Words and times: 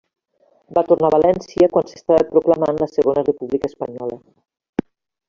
Va 0.77 0.83
tornar 0.91 1.11
a 1.11 1.15
València 1.15 1.69
quan 1.75 1.91
s'estava 1.91 2.25
proclamant 2.31 2.81
la 2.85 2.89
Segona 2.95 3.25
República 3.29 3.71
Espanyola. 3.73 4.19